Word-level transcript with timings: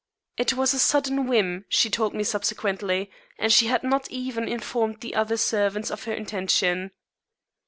It 0.35 0.53
was 0.53 0.73
a 0.73 0.79
sudden 0.79 1.27
whim, 1.27 1.65
she 1.69 1.87
told 1.87 2.15
me 2.15 2.23
subsequently, 2.23 3.11
and 3.37 3.53
she 3.53 3.67
had 3.67 3.83
not 3.83 4.09
even 4.09 4.47
informed 4.47 5.01
the 5.01 5.13
other 5.13 5.37
servants 5.37 5.91
of 5.91 6.05
her 6.05 6.13
intention. 6.13 6.89